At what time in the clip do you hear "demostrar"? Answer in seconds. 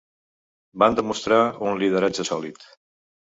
0.99-1.37